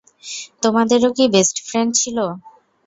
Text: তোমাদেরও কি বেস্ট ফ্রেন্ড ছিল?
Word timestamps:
তোমাদেরও 0.63 1.09
কি 1.17 1.25
বেস্ট 1.33 1.57
ফ্রেন্ড 1.67 1.91
ছিল? 2.01 2.17